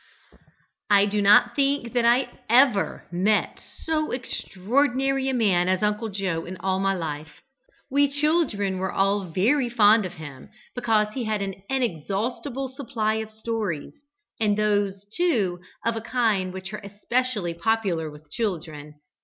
[0.89, 6.43] I do not think that I ever met so extraordinary a man as Uncle Joe
[6.43, 7.43] in all my life.
[7.91, 13.29] We children were all very fond of him, because he had an inexhaustible supply of
[13.29, 14.01] stories,
[14.39, 18.95] and those, too, of a kind which are especially popular with children.